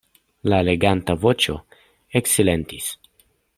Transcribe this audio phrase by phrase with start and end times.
[0.53, 1.55] La leganta voĉo
[2.23, 2.91] eksilentis.